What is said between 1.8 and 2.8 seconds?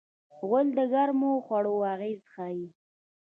اغېز ښيي.